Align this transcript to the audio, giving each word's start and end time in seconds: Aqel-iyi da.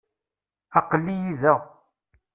Aqel-iyi 0.79 1.33
da. 1.41 1.55